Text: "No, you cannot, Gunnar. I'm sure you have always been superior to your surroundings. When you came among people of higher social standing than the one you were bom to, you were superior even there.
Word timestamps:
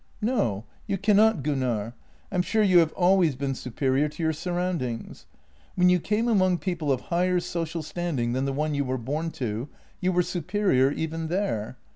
"No, 0.21 0.63
you 0.87 0.97
cannot, 0.97 1.43
Gunnar. 1.43 1.93
I'm 2.31 2.41
sure 2.41 2.63
you 2.63 2.79
have 2.79 2.91
always 2.93 3.35
been 3.35 3.53
superior 3.53 4.09
to 4.09 4.23
your 4.23 4.33
surroundings. 4.33 5.27
When 5.75 5.89
you 5.89 5.99
came 5.99 6.27
among 6.27 6.57
people 6.57 6.91
of 6.91 7.01
higher 7.13 7.39
social 7.39 7.83
standing 7.83 8.33
than 8.33 8.45
the 8.45 8.51
one 8.53 8.73
you 8.73 8.83
were 8.83 8.97
bom 8.97 9.29
to, 9.33 9.69
you 9.99 10.11
were 10.11 10.23
superior 10.23 10.89
even 10.89 11.27
there. 11.27 11.77